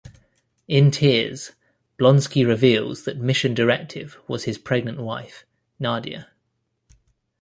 [0.67, 1.51] In tears,
[1.99, 5.45] Blonsky reveals that Mission Directive was his pregnant wife,
[5.77, 6.31] Nadia.